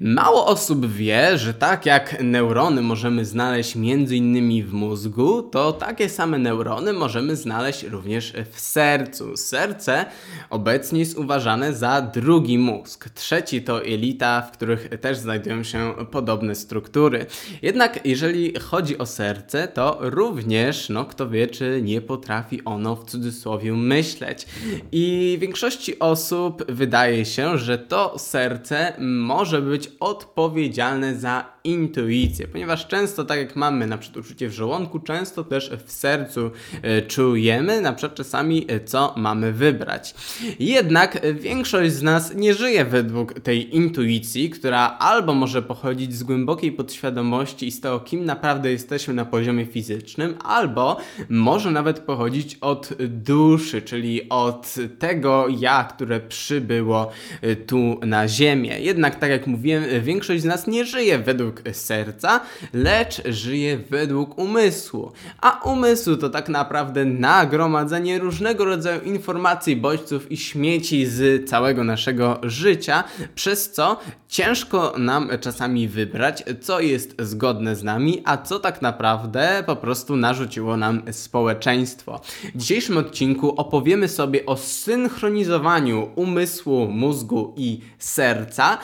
[0.00, 4.64] Mało osób wie, że tak jak neurony możemy znaleźć m.in.
[4.66, 9.36] w mózgu, to takie same neurony możemy znaleźć również w sercu.
[9.36, 10.06] Serce
[10.50, 13.08] obecnie jest uważane za drugi mózg.
[13.08, 17.26] Trzeci to jelita, w których też znajdują się podobne struktury.
[17.62, 23.04] Jednak jeżeli chodzi o serce, to również, no kto wie, czy nie potrafi ono w
[23.04, 24.46] cudzysłowie myśleć.
[24.92, 33.24] I większości osób wydaje się, że to serce może być odpowiedzialne za intuicję, ponieważ często
[33.24, 36.50] tak jak mamy na przykład uczucie w żołądku, często też w sercu
[36.82, 40.14] e, czujemy, na przykład czasami e, co mamy wybrać.
[40.58, 46.72] Jednak większość z nas nie żyje według tej intuicji, która albo może pochodzić z głębokiej
[46.72, 50.96] podświadomości i z tego, kim naprawdę jesteśmy na poziomie fizycznym, albo
[51.28, 57.10] może nawet pochodzić od duszy, czyli od tego ja, które przybyło
[57.42, 58.80] e, tu na ziemię.
[58.80, 62.40] Jednak tak jak mówiłem, większość z nas nie żyje według serca,
[62.72, 65.12] lecz żyje według umysłu.
[65.40, 72.38] A umysł to tak naprawdę nagromadzenie różnego rodzaju informacji, bodźców i śmieci z całego naszego
[72.42, 73.96] życia, przez co
[74.28, 80.16] ciężko nam czasami wybrać, co jest zgodne z nami, a co tak naprawdę po prostu
[80.16, 82.20] narzuciło nam społeczeństwo.
[82.54, 88.78] W dzisiejszym odcinku opowiemy sobie o synchronizowaniu umysłu, mózgu i serca,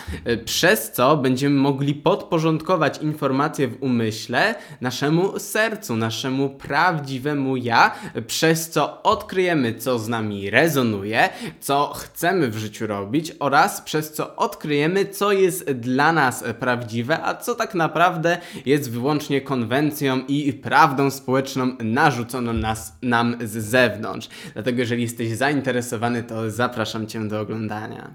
[0.45, 2.64] przez co będziemy mogli podporządkować
[3.03, 7.95] informacje w umyśle naszemu sercu, naszemu prawdziwemu ja,
[8.27, 11.29] przez co odkryjemy, co z nami rezonuje,
[11.61, 17.35] co chcemy w życiu robić oraz przez co odkryjemy, co jest dla nas prawdziwe, a
[17.35, 24.29] co tak naprawdę jest wyłącznie konwencją i prawdą społeczną narzuconą nas, nam z zewnątrz.
[24.55, 28.15] Dlatego, jeżeli jesteś zainteresowany, to zapraszam Cię do oglądania.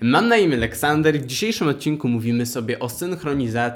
[0.00, 1.20] Mam na imię Aleksander.
[1.20, 3.67] W dzisiejszym odcinku mówimy sobie o synchronizacji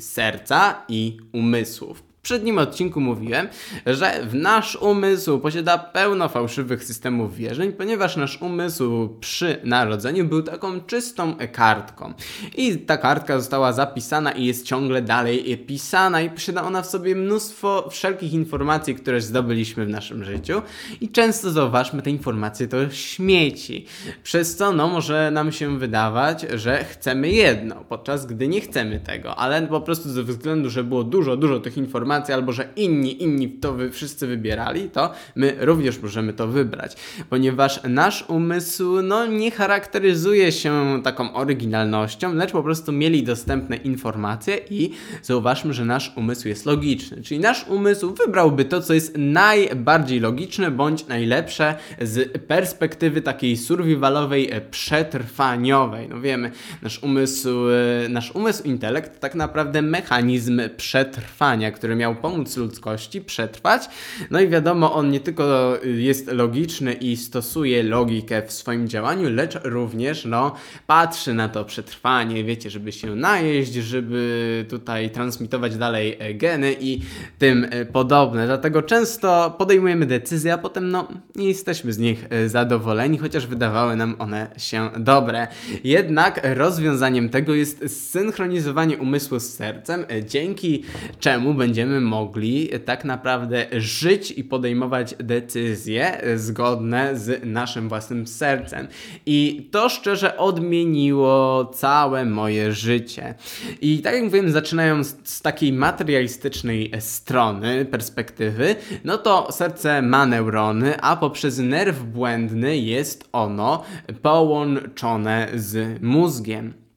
[0.00, 3.48] serca i umysłów poprzednim odcinku mówiłem,
[3.86, 10.80] że nasz umysł posiada pełno fałszywych systemów wierzeń, ponieważ nasz umysł przy narodzeniu był taką
[10.80, 12.14] czystą kartką.
[12.56, 17.14] I ta kartka została zapisana i jest ciągle dalej pisana i posiada ona w sobie
[17.16, 20.62] mnóstwo wszelkich informacji, które zdobyliśmy w naszym życiu
[21.00, 23.86] i często zauważmy te informacje to śmieci.
[24.22, 29.36] Przez co no może nam się wydawać, że chcemy jedno, podczas gdy nie chcemy tego,
[29.36, 33.48] ale po prostu ze względu, że było dużo, dużo tych informacji albo że inni, inni
[33.48, 36.96] to wy, wszyscy wybierali, to my również możemy to wybrać,
[37.30, 44.58] ponieważ nasz umysł no, nie charakteryzuje się taką oryginalnością, lecz po prostu mieli dostępne informacje
[44.70, 44.90] i
[45.22, 50.70] zauważmy, że nasz umysł jest logiczny, czyli nasz umysł wybrałby to, co jest najbardziej logiczne
[50.70, 56.08] bądź najlepsze z perspektywy takiej survivalowej, przetrwaniowej.
[56.08, 56.50] No wiemy,
[56.82, 57.68] nasz umysł,
[58.04, 63.82] e, nasz umysł, intelekt tak naprawdę mechanizm przetrwania, który miał pomóc ludzkości przetrwać.
[64.30, 69.58] No i wiadomo, on nie tylko jest logiczny i stosuje logikę w swoim działaniu, lecz
[69.64, 70.54] również no,
[70.86, 77.00] patrzy na to przetrwanie, wiecie, żeby się najeść, żeby tutaj transmitować dalej e, geny i
[77.38, 78.46] tym e, podobne.
[78.46, 83.96] Dlatego często podejmujemy decyzje, a potem no, nie jesteśmy z nich e, zadowoleni, chociaż wydawały
[83.96, 85.48] nam one się dobre.
[85.84, 90.84] Jednak rozwiązaniem tego jest synchronizowanie umysłu z sercem, dzięki
[91.18, 98.88] czemu będziemy będziemy mogli tak naprawdę żyć i podejmować decyzje zgodne z naszym własnym sercem.
[99.26, 103.34] I to szczerze odmieniło całe moje życie.
[103.80, 111.00] I tak jak mówiłem, zaczynając z takiej materialistycznej strony, perspektywy, no to serce ma neurony,
[111.00, 113.84] a poprzez nerw błędny jest ono
[114.22, 116.89] połączone z mózgiem.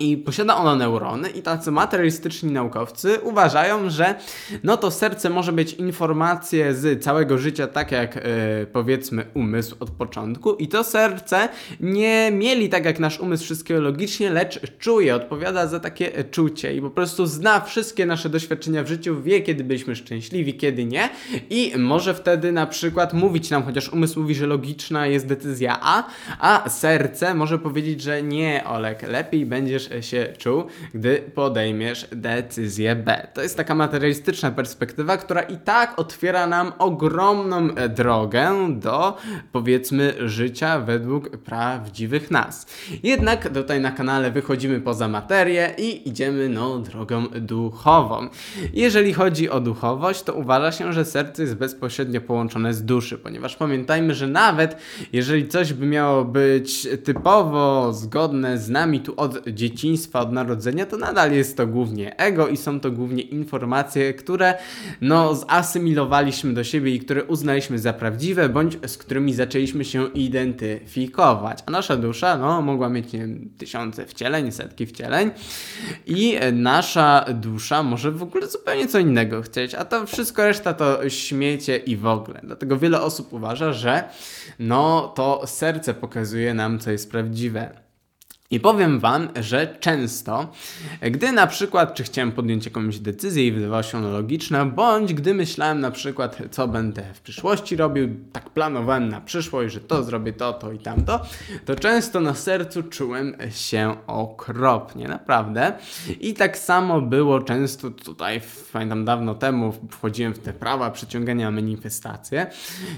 [0.00, 4.14] I posiada ono neurony i tacy materialistyczni naukowcy uważają, że
[4.64, 8.22] no to serce może być informacje z całego życia, tak jak yy,
[8.72, 11.48] powiedzmy umysł od początku i to serce
[11.80, 16.80] nie mieli tak jak nasz umysł wszystkiego logicznie, lecz czuje, odpowiada za takie czucie i
[16.80, 21.08] po prostu zna wszystkie nasze doświadczenia w życiu, wie kiedy byliśmy szczęśliwi, kiedy nie
[21.50, 26.04] i może wtedy na przykład mówić nam, chociaż umysł mówi, że logiczna jest decyzja A,
[26.40, 33.28] a serce może powiedzieć, że nie Olek, lepiej będziesz się czuł, gdy podejmiesz decyzję B.
[33.34, 39.16] To jest taka materialistyczna perspektywa, która i tak otwiera nam ogromną drogę do
[39.52, 42.66] powiedzmy życia według prawdziwych nas.
[43.02, 48.28] Jednak tutaj na kanale wychodzimy poza materię i idziemy no drogą duchową.
[48.72, 53.56] Jeżeli chodzi o duchowość, to uważa się, że serce jest bezpośrednio połączone z duszy, ponieważ
[53.56, 54.76] pamiętajmy, że nawet
[55.12, 60.86] jeżeli coś by miało być typowo zgodne z nami tu od dzieciństwa, dzieciństwa, od narodzenia,
[60.86, 64.54] to nadal jest to głównie ego i są to głównie informacje, które
[65.00, 71.58] no zasymilowaliśmy do siebie i które uznaliśmy za prawdziwe, bądź z którymi zaczęliśmy się identyfikować.
[71.66, 73.06] A nasza dusza, no, mogła mieć
[73.58, 75.30] tysiące wcieleń, setki wcieleń
[76.06, 81.08] i nasza dusza może w ogóle zupełnie co innego chcieć, a to wszystko reszta to
[81.08, 82.40] śmiecie i w ogóle.
[82.42, 84.04] Dlatego wiele osób uważa, że
[84.58, 87.85] no to serce pokazuje nam, co jest prawdziwe.
[88.50, 90.52] I powiem Wam, że często,
[91.02, 95.34] gdy na przykład, czy chciałem podjąć jakąś decyzję i wydawała się ona logiczna, bądź gdy
[95.34, 100.32] myślałem na przykład, co będę w przyszłości robił, tak planowałem na przyszłość, że to zrobię
[100.32, 101.20] to, to i tamto,
[101.64, 105.72] to często na sercu czułem się okropnie, naprawdę.
[106.20, 108.40] I tak samo było często tutaj,
[108.72, 112.46] pamiętam dawno temu, wchodziłem w te prawa przyciągania manifestacje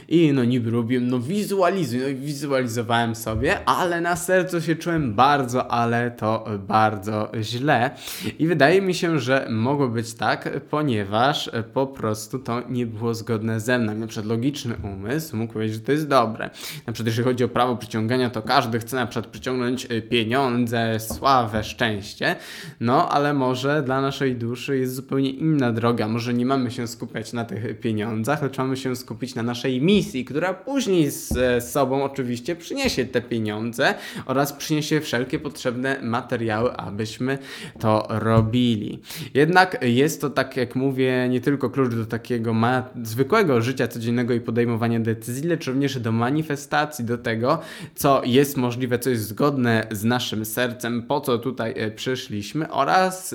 [0.09, 5.38] i no niby robiłem, no wizualizuj, no wizualizowałem sobie, ale na sercu się czułem bardzo
[5.38, 7.90] bardzo, ale to bardzo źle.
[8.38, 13.61] I wydaje mi się, że mogło być tak, ponieważ po prostu to nie było zgodne
[13.61, 13.94] ze mną.
[13.94, 16.50] Na przykład logiczny umysł mógł powiedzieć, że to jest dobre.
[16.87, 21.64] Na przykład jeśli chodzi o prawo przyciągania, to każdy chce na przykład przyciągnąć pieniądze, sławę,
[21.64, 22.37] szczęście.
[22.81, 26.08] No, ale może dla naszej duszy jest zupełnie inna droga.
[26.08, 30.25] Może nie mamy się skupiać na tych pieniądzach, lecz mamy się skupić na naszej misji,
[30.25, 33.94] która później z sobą oczywiście przyniesie te pieniądze
[34.26, 37.39] oraz przyniesie wszelkie wszelkie potrzebne materiały, abyśmy
[37.81, 39.01] to robili.
[39.35, 42.55] Jednak jest to, tak jak mówię, nie tylko klucz do takiego
[43.03, 47.59] zwykłego życia codziennego i podejmowania decyzji, lecz również do manifestacji, do tego,
[47.95, 53.33] co jest możliwe, co jest zgodne z naszym sercem, po co tutaj e, przyszliśmy oraz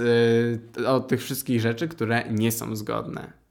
[0.78, 3.43] yy, o tych wszystkich rzeczy, które nie są zgodne.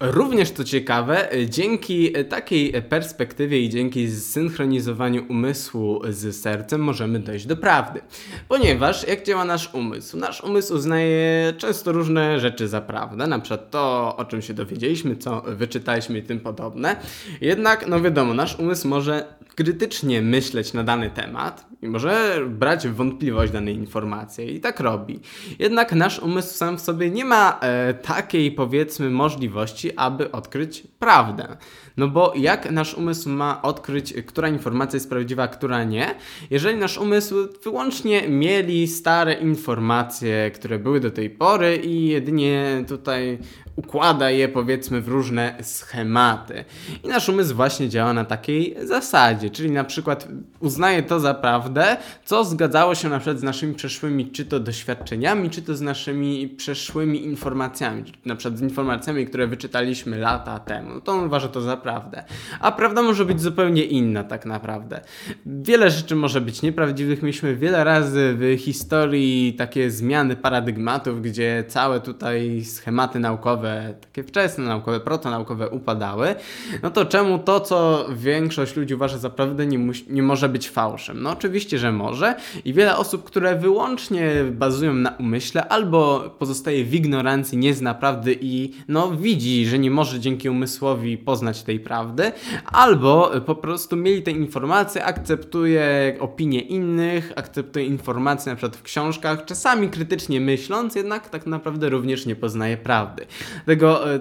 [0.00, 7.56] Również to ciekawe, dzięki takiej perspektywie i dzięki zsynchronizowaniu umysłu z sercem możemy dojść do
[7.56, 8.00] prawdy.
[8.48, 10.16] Ponieważ jak działa nasz umysł?
[10.16, 15.16] Nasz umysł uznaje często różne rzeczy za prawdę, na przykład to, o czym się dowiedzieliśmy,
[15.16, 16.96] co wyczytaliśmy i tym podobne.
[17.40, 22.94] Jednak, no wiadomo, nasz umysł może krytycznie myśleć na dany temat i może brać w
[22.94, 25.20] wątpliwość dane informacje i tak robi.
[25.58, 29.53] Jednak nasz umysł sam w sobie nie ma e, takiej powiedzmy możliwości,
[29.96, 31.56] aby odkryć prawdę.
[31.96, 36.14] No bo jak nasz umysł ma odkryć, która informacja jest prawdziwa, a która nie,
[36.50, 37.34] jeżeli nasz umysł
[37.64, 43.38] wyłącznie mieli stare informacje, które były do tej pory i jedynie tutaj
[43.76, 46.64] układa je powiedzmy w różne schematy.
[47.04, 50.28] I nasz umysł właśnie działa na takiej zasadzie, czyli na przykład
[50.60, 55.50] uznaje to za prawdę, co zgadzało się na przykład z naszymi przeszłymi czy to doświadczeniami,
[55.50, 61.00] czy to z naszymi przeszłymi informacjami, na przykład z informacjami, które wyczytaliśmy lata temu.
[61.00, 62.24] To on uważa to za prawdę.
[62.60, 65.00] A prawda może być zupełnie inna tak naprawdę.
[65.46, 67.22] Wiele rzeczy może być nieprawdziwych.
[67.22, 74.22] Mieliśmy wiele razy w historii takie zmiany paradygmatów, gdzie całe tutaj schematy naukowe naukowe, takie
[74.22, 76.34] wczesne naukowe, protonaukowe upadały,
[76.82, 81.22] no to czemu to, co większość ludzi uważa za prawdę, nie, nie może być fałszem?
[81.22, 82.34] No oczywiście, że może
[82.64, 88.38] i wiele osób, które wyłącznie bazują na umyśle albo pozostaje w ignorancji, nie zna prawdy
[88.40, 92.32] i no widzi, że nie może dzięki umysłowi poznać tej prawdy,
[92.64, 99.44] albo po prostu mieli te informacje, akceptuje opinie innych, akceptuje informacje na przykład w książkach,
[99.44, 103.26] czasami krytycznie myśląc, jednak tak naprawdę również nie poznaje prawdy.
[103.54, 104.20] Dlatego e,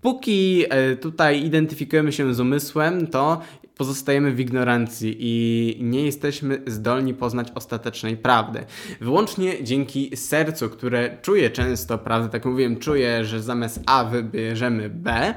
[0.00, 3.40] póki e, tutaj identyfikujemy się z umysłem, to
[3.76, 8.64] pozostajemy w ignorancji i nie jesteśmy zdolni poznać ostatecznej prawdy.
[9.00, 15.34] Wyłącznie dzięki sercu, które czuje często prawdę, tak mówiłem, czuję, że zamiast A wybierzemy B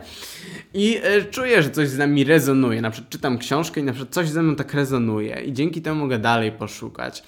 [0.73, 2.81] i e, czuję, że coś z nami rezonuje.
[2.81, 6.01] Na przykład czytam książkę i na przykład coś ze mną tak rezonuje i dzięki temu
[6.01, 7.23] mogę dalej poszukać.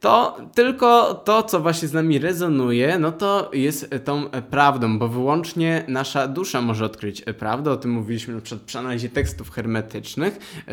[0.00, 5.84] To tylko to, co właśnie z nami rezonuje, no to jest tą prawdą, bo wyłącznie
[5.88, 7.70] nasza dusza może odkryć prawdę.
[7.70, 10.21] O tym mówiliśmy na przykład przy analizie tekstów hermetycznych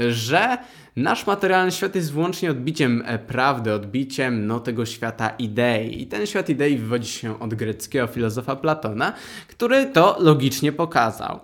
[0.09, 0.57] że
[0.99, 6.01] nasz materialny świat jest wyłącznie odbiciem e, prawdy, odbiciem no, tego świata idei.
[6.01, 9.13] I ten świat idei wywodzi się od greckiego filozofa Platona,
[9.47, 11.39] który to logicznie pokazał.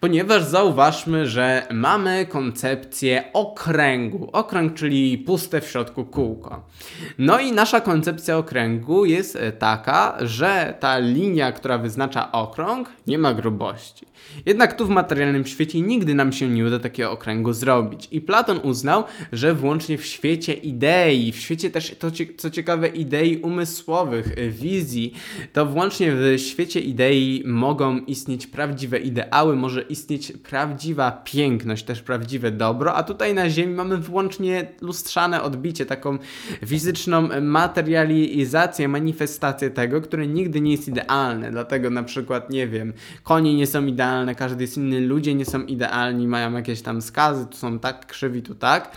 [0.00, 4.30] Ponieważ zauważmy, że mamy koncepcję okręgu.
[4.32, 6.66] Okręg, czyli puste w środku kółko.
[7.18, 13.18] No i nasza koncepcja okręgu jest e, taka, że ta linia, która wyznacza okrąg, nie
[13.18, 14.10] ma grubości.
[14.46, 18.08] Jednak tu w materialnym świecie nigdy nam się nie uda takiego okręgu zrobić.
[18.10, 18.99] I Platon uznał,
[19.32, 25.14] że wyłącznie w świecie idei, w świecie też, to co ciekawe, idei umysłowych, y, wizji,
[25.52, 32.50] to wyłącznie w świecie idei mogą istnieć prawdziwe ideały, może istnieć prawdziwa piękność, też prawdziwe
[32.50, 36.18] dobro, a tutaj na Ziemi mamy wyłącznie lustrzane odbicie, taką
[36.66, 41.50] fizyczną materializację, manifestację tego, które nigdy nie jest idealne.
[41.50, 42.92] Dlatego na przykład, nie wiem,
[43.22, 47.46] konie nie są idealne, każdy jest inny, ludzie nie są idealni, mają jakieś tam skazy,
[47.46, 48.89] tu są tak krzywi, tu tak.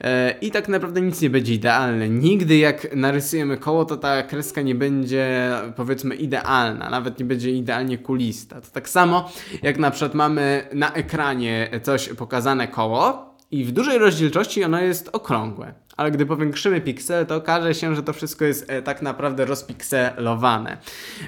[0.00, 2.08] E, I tak naprawdę nic nie będzie idealne.
[2.08, 7.98] Nigdy jak narysujemy koło, to ta kreska nie będzie powiedzmy idealna, nawet nie będzie idealnie
[7.98, 8.60] kulista.
[8.60, 9.32] To tak samo
[9.62, 15.08] jak na przykład mamy na ekranie coś pokazane koło, i w dużej rozdzielczości ono jest
[15.12, 15.74] okrągłe.
[15.96, 20.76] Ale gdy powiększymy piksel, to okaże się, że to wszystko jest e, tak naprawdę rozpikselowane.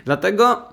[0.04, 0.68] Dlatego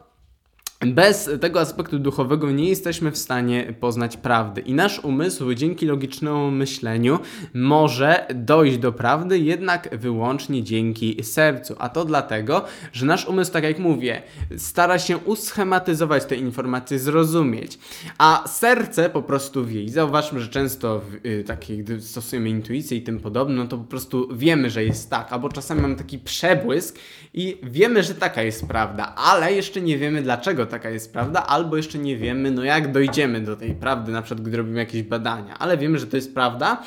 [0.86, 4.62] bez tego aspektu duchowego nie jesteśmy w stanie poznać prawdy.
[4.62, 7.20] I nasz umysł dzięki logicznemu myśleniu
[7.54, 11.76] może dojść do prawdy, jednak wyłącznie dzięki sercu.
[11.80, 14.22] A to dlatego, że nasz umysł, tak jak mówię,
[14.58, 17.80] stara się uschematyzować te informacje, zrozumieć.
[18.18, 19.84] A serce po prostu wie.
[19.84, 23.78] I zauważmy, że często w, y, takie, gdy stosujemy intuicję i tym podobne, no to
[23.78, 25.34] po prostu wiemy, że jest tak.
[25.34, 27.00] Albo czasami mamy taki przebłysk
[27.34, 31.78] i wiemy, że taka jest prawda, ale jeszcze nie wiemy dlaczego taka jest prawda, albo
[31.78, 35.58] jeszcze nie wiemy, no jak dojdziemy do tej prawdy, na przykład gdy robimy jakieś badania,
[35.60, 36.84] ale wiemy, że to jest prawda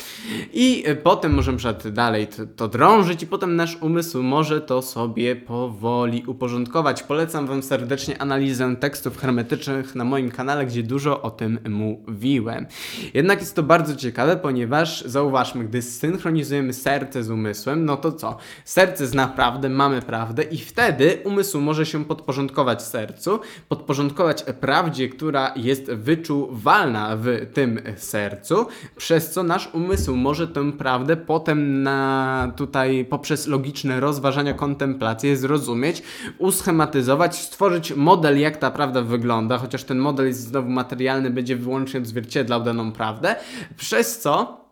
[0.53, 4.83] i e, potem możemy przykład dalej to, to drążyć i potem nasz umysł może to
[4.83, 7.03] sobie powoli uporządkować.
[7.03, 12.67] Polecam Wam serdecznie analizę tekstów hermetycznych na moim kanale, gdzie dużo o tym mówiłem.
[13.15, 18.37] Jednak jest to bardzo ciekawe, ponieważ zauważmy, gdy synchronizujemy serce z umysłem, no to co?
[18.65, 23.41] Serce zna prawdę, mamy prawdę i wtedy umysł może się podporządkować sercu,
[23.77, 28.67] podporządkować prawdzie, która jest wyczuwalna w tym sercu,
[28.97, 36.03] przez co nasz umysł może tę prawdę potem na tutaj poprzez logiczne rozważania, kontemplacje zrozumieć,
[36.39, 42.01] uschematyzować, stworzyć model, jak ta prawda wygląda, chociaż ten model jest znowu materialny, będzie wyłącznie
[42.01, 43.37] odzwierciedlał daną prawdę,
[43.77, 44.64] przez co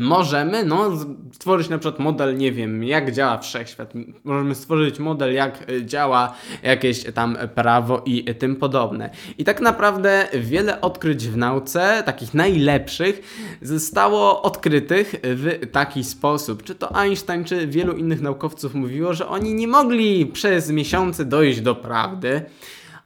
[0.00, 0.90] Możemy no,
[1.32, 3.92] stworzyć na przykład model, nie wiem, jak działa wszechświat.
[4.24, 9.10] Możemy stworzyć model, jak e, działa jakieś tam prawo i tym podobne.
[9.38, 13.20] I tak naprawdę wiele odkryć w nauce, takich najlepszych,
[13.62, 16.62] zostało odkrytych w taki sposób.
[16.62, 21.60] Czy to Einstein, czy wielu innych naukowców mówiło, że oni nie mogli przez miesiące dojść
[21.60, 22.42] do prawdy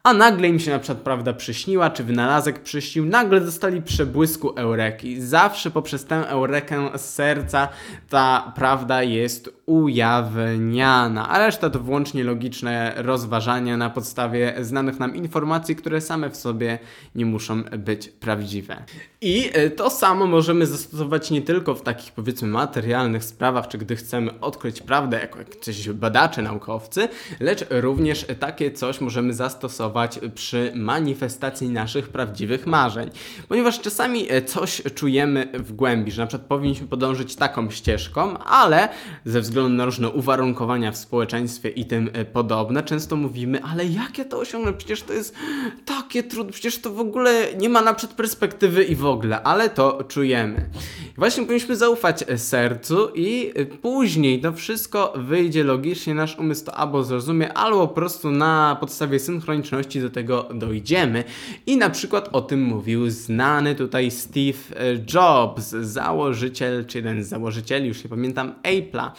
[0.04, 5.21] a nagle im się na przykład prawda przyśniła, czy wynalazek przyśnił, nagle dostali przebłysku eureki.
[5.21, 7.68] Zawsze poprzez tę eurekę z serca
[8.09, 15.76] ta prawda jest ujawniana, a reszta to wyłącznie logiczne rozważania na podstawie znanych nam informacji,
[15.76, 16.78] które same w sobie
[17.14, 18.85] nie muszą być prawdziwe.
[19.21, 23.97] I e, to samo możemy zastosować nie tylko w takich powiedzmy materialnych sprawach, czy gdy
[23.97, 27.09] chcemy odkryć prawdę jako jakiś badacze, naukowcy,
[27.40, 29.91] lecz również takie coś możemy zastosować
[30.34, 33.11] przy manifestacji naszych prawdziwych marzeń.
[33.49, 38.88] Ponieważ czasami e, coś czujemy w głębi, że na przykład powinniśmy podążyć taką ścieżką, ale
[39.25, 44.18] ze względu na różne uwarunkowania w społeczeństwie i tym e, podobne, często mówimy, ale jak
[44.18, 44.72] ja to osiągnę?
[44.72, 45.34] Przecież to jest
[45.84, 49.70] takie trudne, przecież to w ogóle nie ma na przykład perspektywy i w ogóle, ale
[49.70, 50.70] to czujemy.
[51.16, 57.04] Właśnie powinniśmy zaufać e, sercu i później to wszystko wyjdzie logicznie, nasz umysł to albo
[57.04, 61.24] zrozumie, albo po prostu na podstawie synchroniczności do tego dojdziemy.
[61.66, 64.58] I na przykład o tym mówił znany tutaj Steve
[65.14, 69.10] Jobs, założyciel, czy jeden z założycieli, już nie pamiętam, Apple'a.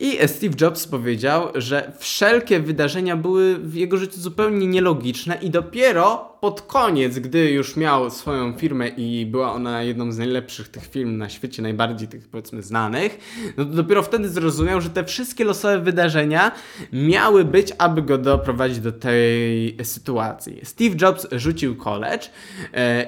[0.00, 6.31] I Steve Jobs powiedział, że wszelkie wydarzenia były w jego życiu zupełnie nielogiczne i dopiero
[6.42, 11.16] pod koniec, gdy już miał swoją firmę i była ona jedną z najlepszych tych firm
[11.16, 13.18] na świecie, najbardziej tych powiedzmy znanych,
[13.56, 16.52] no to dopiero wtedy zrozumiał, że te wszystkie losowe wydarzenia
[16.92, 20.60] miały być, aby go doprowadzić do tej sytuacji.
[20.64, 22.26] Steve Jobs rzucił college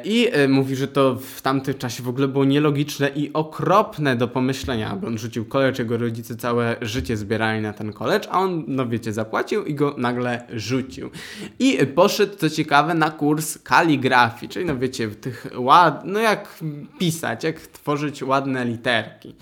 [0.04, 4.28] i e, mówi, że to w tamtym czasie w ogóle było nielogiczne i okropne do
[4.28, 8.64] pomyślenia, bo on rzucił college, jego rodzice całe życie zbierali na ten college, a on,
[8.66, 11.10] no wiecie, zapłacił i go nagle rzucił.
[11.58, 16.58] I poszedł, co ciekawe, na kurs kaligrafii, czyli no wiecie, tych ład, no jak
[16.98, 19.34] pisać, jak tworzyć ładne literki.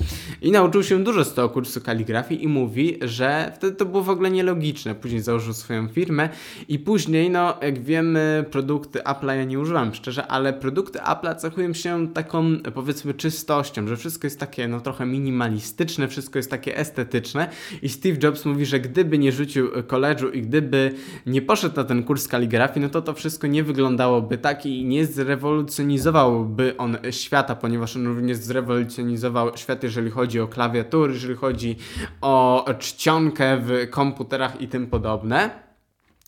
[0.43, 4.11] I nauczył się dużo z tego kursu kaligrafii i mówi, że wtedy to było w
[4.11, 4.95] ogóle nielogiczne.
[4.95, 6.29] Później założył swoją firmę
[6.69, 11.75] i później, no jak wiemy, produkty Apple'a ja nie używam szczerze, ale produkty Apple'a cechują
[11.75, 17.49] się taką powiedzmy czystością, że wszystko jest takie no trochę minimalistyczne, wszystko jest takie estetyczne
[17.83, 20.95] i Steve Jobs mówi, że gdyby nie rzucił koledżu i gdyby
[21.27, 25.07] nie poszedł na ten kurs kaligrafii, no to to wszystko nie wyglądałoby tak i nie
[25.07, 31.77] zrewolucjonizowałby on świata, ponieważ on również zrewolucjonizował świat, jeżeli chodzi o klawiatury, jeżeli chodzi
[32.21, 35.72] o czcionkę w komputerach i tym podobne.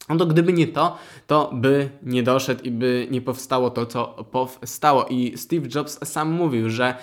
[0.08, 4.06] No to gdyby nie to, to by nie doszedł i by nie powstało to, co
[4.30, 5.06] powstało.
[5.06, 6.94] I Steve Jobs sam mówił, że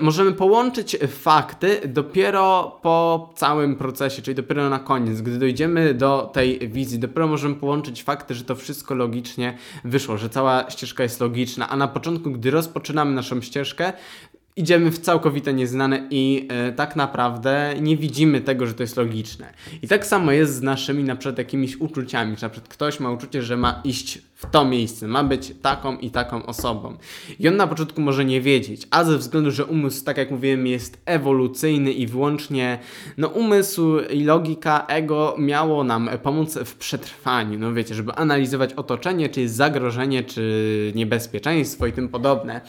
[0.00, 5.20] możemy połączyć fakty dopiero po całym procesie, czyli dopiero na koniec.
[5.20, 10.28] Gdy dojdziemy do tej wizji, dopiero możemy połączyć fakty, że to wszystko logicznie wyszło, że
[10.28, 11.68] cała ścieżka jest logiczna.
[11.68, 13.92] A na początku, gdy rozpoczynamy naszą ścieżkę,
[14.58, 19.52] idziemy w całkowite nieznane i e, tak naprawdę nie widzimy tego, że to jest logiczne.
[19.82, 23.42] I tak samo jest z naszymi na przykład jakimiś uczuciami, na przykład ktoś ma uczucie,
[23.42, 26.96] że ma iść w to miejsce, ma być taką i taką osobą.
[27.38, 30.66] I on na początku może nie wiedzieć, a ze względu, że umysł, tak jak mówiłem,
[30.66, 32.78] jest ewolucyjny i wyłącznie
[33.16, 39.28] no umysł i logika ego miało nam pomóc w przetrwaniu, no wiecie, żeby analizować otoczenie,
[39.28, 42.60] czy jest zagrożenie, czy niebezpieczeństwo i tym podobne.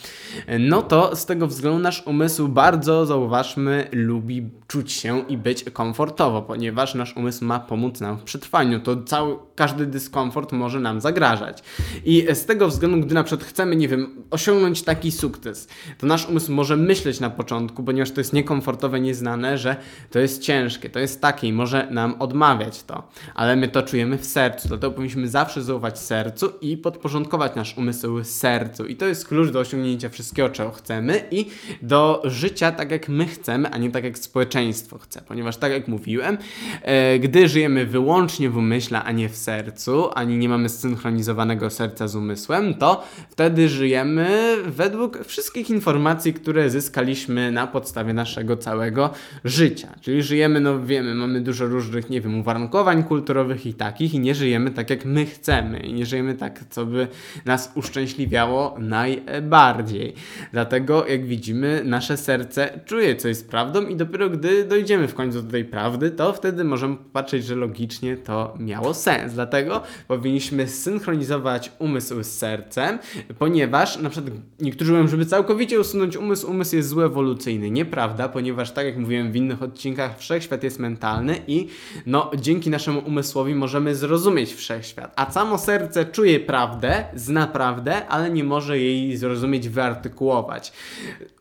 [0.60, 6.41] No to z tego względu nasz umysł bardzo, zauważmy, lubi czuć się i być komfortowo,
[6.41, 8.79] ponieważ nasz umysł ma pomóc nam w przetrwaniu.
[8.79, 11.63] To cały, każdy dyskomfort może nam zagrażać.
[12.05, 15.67] I z tego względu, gdy na przykład chcemy, nie wiem, osiągnąć taki sukces,
[15.98, 19.75] to nasz umysł może myśleć na początku, ponieważ to jest niekomfortowe, nieznane, że
[20.12, 23.07] to jest ciężkie, to jest takie i może nam odmawiać to.
[23.36, 28.24] Ale my to czujemy w sercu, dlatego powinniśmy zawsze zaufać sercu i podporządkować nasz umysł
[28.24, 28.86] sercu.
[28.86, 31.45] I to jest klucz do osiągnięcia wszystkiego, czego chcemy i
[31.81, 35.21] do życia tak, jak my chcemy, a nie tak, jak społeczeństwo chce.
[35.21, 36.38] Ponieważ tak jak mówiłem,
[36.81, 42.07] e, gdy żyjemy wyłącznie w umyśle, a nie w sercu, ani nie mamy zsynchronizowanego serca
[42.07, 49.09] z umysłem, to wtedy żyjemy według wszystkich informacji, które zyskaliśmy na podstawie naszego całego
[49.45, 49.88] życia.
[50.01, 54.35] Czyli żyjemy, no wiemy, mamy dużo różnych, nie wiem, uwarunkowań kulturowych i takich i nie
[54.35, 55.79] żyjemy tak, jak my chcemy.
[55.79, 57.07] I nie żyjemy tak, co by
[57.45, 60.13] nas uszczęśliwiało najbardziej.
[60.51, 65.41] Dlatego, jak widzimy, nasze serce czuje, co jest prawdą i dopiero gdy dojdziemy w końcu
[65.41, 69.33] do tej prawdy, to wtedy możemy patrzeć, że logicznie to miało sens.
[69.33, 72.99] Dlatego powinniśmy synchronizować umysł z sercem,
[73.39, 77.71] ponieważ na przykład niektórzy mówią, żeby całkowicie usunąć umysł, umysł jest zły ewolucyjny.
[77.71, 81.67] Nieprawda, ponieważ tak jak mówiłem w innych odcinkach, wszechświat jest mentalny i
[82.05, 85.13] no dzięki naszemu umysłowi możemy zrozumieć wszechświat.
[85.15, 90.73] A samo serce czuje prawdę, zna prawdę, ale nie może jej zrozumieć, wyartykułować.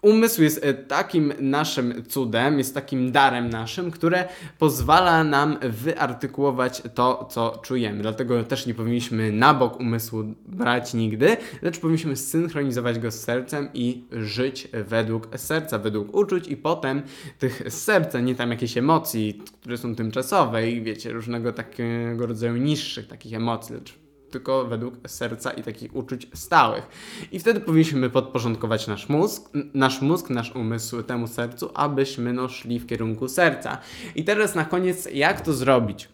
[0.02, 7.28] Umysł jest e, takim naszym cudem, jest takim darem naszym, które pozwala nam wyartykułować to,
[7.30, 8.02] co czujemy.
[8.02, 13.68] Dlatego też nie powinniśmy na bok umysłu brać nigdy, lecz powinniśmy synchronizować go z sercem
[13.74, 17.02] i żyć według serca, według uczuć i potem
[17.38, 23.06] tych serca, nie tam jakieś emocji, które są tymczasowe i wiecie, różnego takiego rodzaju niższych
[23.06, 26.88] takich emocji, lecz tylko według serca i takich uczuć stałych.
[27.32, 32.78] I wtedy powinniśmy podporządkować nasz mózg, nasz mózg, nasz umysł temu sercu, abyśmy no, szli
[32.78, 33.78] w kierunku serca.
[34.14, 36.08] I teraz na koniec, jak to zrobić?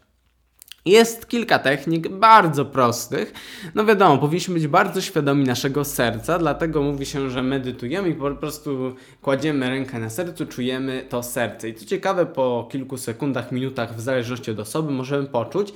[0.86, 3.32] Jest kilka technik bardzo prostych.
[3.74, 8.30] No wiadomo, powinniśmy być bardzo świadomi naszego serca, dlatego mówi się, że medytujemy i po
[8.30, 11.68] prostu kładziemy rękę na sercu, czujemy to serce.
[11.68, 15.72] I co ciekawe, po kilku sekundach, minutach, w zależności od osoby, możemy poczuć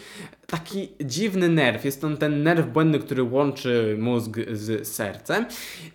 [0.50, 1.84] taki dziwny nerw.
[1.84, 5.46] Jest on ten nerw błędny, który łączy mózg z sercem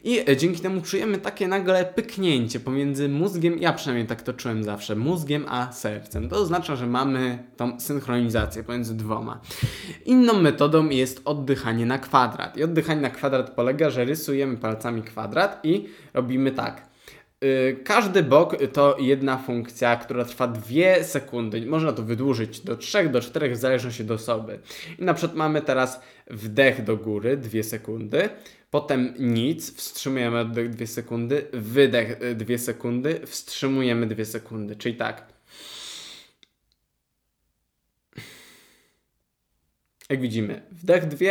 [0.03, 4.95] i dzięki temu czujemy takie nagle pyknięcie pomiędzy mózgiem, ja przynajmniej tak to czułem zawsze,
[4.95, 6.29] mózgiem a sercem.
[6.29, 9.41] To oznacza, że mamy tą synchronizację pomiędzy dwoma.
[10.05, 12.57] Inną metodą jest oddychanie na kwadrat.
[12.57, 16.92] I oddychanie na kwadrat polega, że rysujemy palcami kwadrat i robimy tak.
[17.43, 21.65] Y, każdy bok to jedna funkcja, która trwa 2 sekundy.
[21.65, 24.59] Można to wydłużyć do 3 do 4 w zależności od osoby.
[24.99, 28.29] I na przykład mamy teraz wdech do góry 2 sekundy,
[28.71, 34.75] potem nic, wstrzymujemy oddech 2 sekundy, wydech 2 sekundy, wstrzymujemy 2 sekundy.
[34.75, 35.33] Czyli tak.
[40.09, 41.25] Jak widzimy, wdech 2,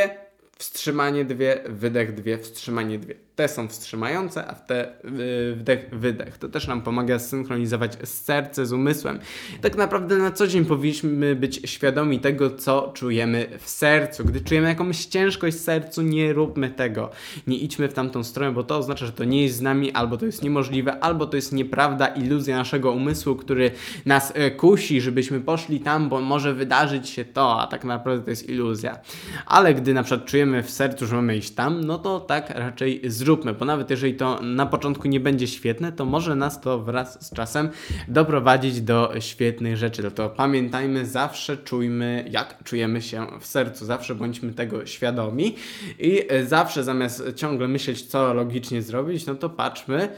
[0.59, 6.39] wstrzymanie 2, wydech 2, wstrzymanie 2 te są wstrzymające, a te y, wdech, wydech.
[6.39, 9.19] To też nam pomaga synchronizować serce z umysłem.
[9.61, 14.25] Tak naprawdę na co dzień powinniśmy być świadomi tego, co czujemy w sercu.
[14.25, 17.11] Gdy czujemy jakąś ciężkość w sercu, nie róbmy tego.
[17.47, 20.17] Nie idźmy w tamtą stronę, bo to oznacza, że to nie jest z nami, albo
[20.17, 23.71] to jest niemożliwe, albo to jest nieprawda, iluzja naszego umysłu, który
[24.07, 28.31] nas e, kusi, żebyśmy poszli tam, bo może wydarzyć się to, a tak naprawdę to
[28.31, 28.99] jest iluzja.
[29.47, 33.01] Ale gdy na przykład czujemy w sercu, że mamy iść tam, no to tak raczej
[33.23, 37.27] zróbmy, bo nawet jeżeli to na początku nie będzie świetne, to może nas to wraz
[37.27, 37.69] z czasem
[38.09, 40.03] doprowadzić do świetnych rzeczy.
[40.03, 45.57] Dlatego pamiętajmy, zawsze czujmy, jak czujemy się w sercu, zawsze bądźmy tego świadomi
[45.99, 50.09] i zawsze zamiast ciągle myśleć, co logicznie zrobić, no to patrzmy,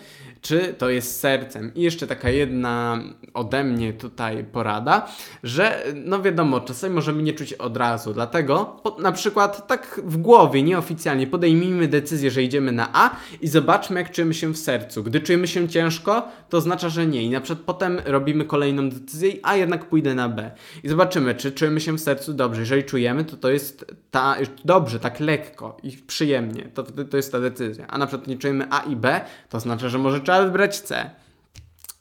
[0.44, 1.74] czy to jest sercem.
[1.74, 2.98] I jeszcze taka jedna
[3.35, 5.09] ode mnie tutaj porada,
[5.42, 10.16] że no wiadomo, czasami możemy nie czuć od razu, dlatego po, na przykład tak w
[10.16, 15.02] głowie, nieoficjalnie podejmijmy decyzję, że idziemy na A i zobaczmy jak czujemy się w sercu.
[15.02, 19.33] Gdy czujemy się ciężko, to oznacza, że nie i na przykład potem robimy kolejną decyzję,
[19.42, 20.50] a jednak pójdę na B.
[20.83, 22.61] I zobaczymy, czy czujemy się w sercu dobrze.
[22.61, 26.62] Jeżeli czujemy, to to jest ta, dobrze, tak lekko i przyjemnie.
[26.74, 27.87] To, to, jest ta decyzja.
[27.87, 31.11] A na przykład nie czujemy A i B, to oznacza, że może trzeba wybrać C.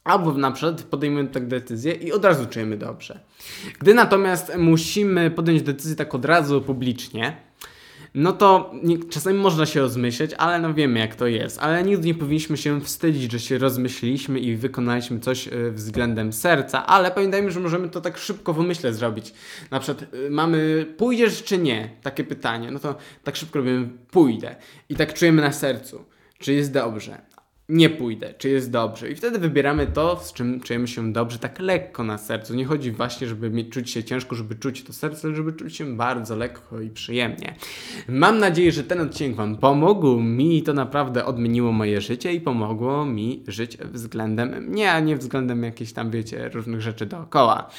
[0.04, 3.20] Albo na przykład podejmujemy tak decyzję i od razu czujemy dobrze.
[3.80, 7.38] Gdy natomiast musimy podjąć decyzję tak od razu publicznie,
[8.16, 8.72] no to
[9.10, 11.60] czasami można się rozmyśleć, ale no wiemy jak to jest.
[11.60, 16.86] Ale nigdy nie powinniśmy się wstydzić, że się rozmyśliliśmy i wykonaliśmy coś y, względem serca,
[16.86, 19.34] ale pamiętajmy, że możemy to tak szybko w umyśle zrobić.
[19.72, 21.90] Na przykład y, mamy pójdziesz czy nie?
[22.04, 22.72] Takie pytanie.
[22.72, 24.56] No to tak szybko robimy pójdę.
[24.90, 26.06] I tak czujemy na sercu,
[26.40, 27.33] czy jest dobrze
[27.74, 29.10] nie pójdę, czy jest dobrze.
[29.10, 32.56] I wtedy wybieramy to, z czym czujemy się dobrze, tak lekko na sercu.
[32.56, 35.76] Nie chodzi właśnie, żeby mieć, czuć się ciężko, żeby czuć to serce, ale żeby czuć
[35.76, 37.56] się bardzo lekko i przyjemnie.
[38.08, 40.20] Mam nadzieję, że ten odcinek Wam pomógł.
[40.20, 45.64] Mi to naprawdę odmieniło moje życie i pomogło mi żyć względem mnie, a nie względem
[45.64, 47.70] jakichś tam, wiecie, różnych rzeczy dookoła.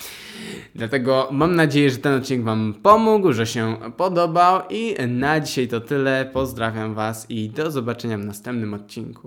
[0.74, 5.80] Dlatego mam nadzieję, że ten odcinek Wam pomógł, że się podobał i na dzisiaj to
[5.80, 6.30] tyle.
[6.33, 9.22] Pozdrawiam Was i do zobaczenia w następnym odcinku.